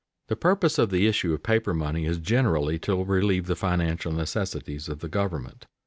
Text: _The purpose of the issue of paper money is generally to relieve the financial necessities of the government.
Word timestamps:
_The 0.29 0.35
purpose 0.35 0.79
of 0.79 0.89
the 0.89 1.05
issue 1.05 1.31
of 1.31 1.43
paper 1.43 1.75
money 1.75 2.05
is 2.07 2.17
generally 2.17 2.79
to 2.79 3.03
relieve 3.03 3.45
the 3.45 3.55
financial 3.55 4.11
necessities 4.11 4.89
of 4.89 4.97
the 4.97 5.07
government. 5.07 5.67